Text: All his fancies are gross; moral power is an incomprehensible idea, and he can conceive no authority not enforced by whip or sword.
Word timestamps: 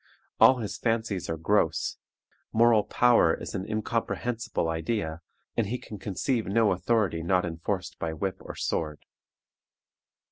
All 0.39 0.57
his 0.57 0.79
fancies 0.79 1.29
are 1.29 1.37
gross; 1.37 1.97
moral 2.51 2.83
power 2.83 3.35
is 3.35 3.53
an 3.53 3.69
incomprehensible 3.69 4.67
idea, 4.67 5.21
and 5.55 5.67
he 5.67 5.77
can 5.77 5.99
conceive 5.99 6.47
no 6.47 6.71
authority 6.71 7.21
not 7.21 7.45
enforced 7.45 7.99
by 7.99 8.11
whip 8.13 8.37
or 8.39 8.55
sword. 8.55 9.05